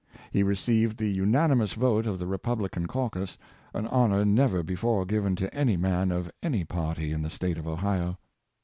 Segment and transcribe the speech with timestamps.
[0.31, 3.37] He received the unanimous vote of the Republican caucus,
[3.75, 7.67] an honor never before given to any man of any party in the State of
[7.67, 8.17] Ohio.